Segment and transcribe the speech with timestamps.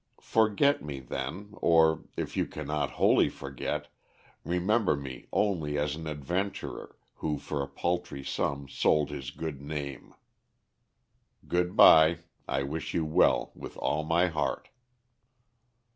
[0.19, 3.87] Forget me, then, or, if you cannot wholly forget,
[4.43, 10.15] remember me only as an adventurer, who for a paltry sum sold his good name.
[11.47, 12.17] "Good by.
[12.47, 14.69] I wish you well with all my heart."